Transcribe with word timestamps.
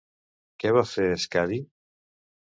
Què 0.61 0.71
va 0.77 0.83
fer 0.91 1.05
Skadi? 1.25 1.59